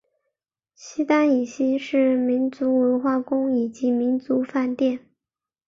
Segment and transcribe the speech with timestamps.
[0.73, 4.99] 西单以西是民族文化宫以及民族饭店。